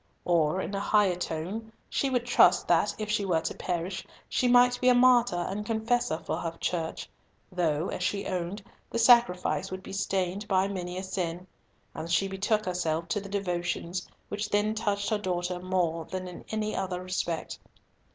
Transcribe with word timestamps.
Or 0.25 0.59
in 0.61 0.73
a 0.73 0.79
higher 0.79 1.13
tone, 1.13 1.71
she 1.87 2.09
would 2.09 2.25
trust 2.25 2.67
that, 2.67 2.95
if 2.97 3.07
she 3.11 3.23
were 3.23 3.41
to 3.41 3.53
perish, 3.53 4.03
she 4.27 4.47
might 4.47 4.81
be 4.81 4.89
a 4.89 4.95
martyr 4.95 5.35
and 5.47 5.63
confessor 5.63 6.17
for 6.17 6.37
her 6.37 6.57
Church, 6.59 7.07
though, 7.51 7.89
as 7.89 8.01
she 8.01 8.25
owned, 8.25 8.63
the 8.89 8.97
sacrifice 8.97 9.69
would 9.69 9.83
be 9.83 9.93
stained 9.93 10.47
by 10.47 10.67
many 10.67 10.97
a 10.97 11.03
sin; 11.03 11.45
and 11.93 12.09
she 12.09 12.27
betook 12.27 12.65
herself 12.65 13.09
to 13.09 13.21
the 13.21 13.29
devotions 13.29 14.07
which 14.29 14.49
then 14.49 14.73
touched 14.73 15.11
her 15.11 15.19
daughter 15.19 15.59
more 15.59 16.05
than 16.05 16.27
in 16.27 16.45
any 16.49 16.75
other 16.75 17.03
respect. 17.03 17.59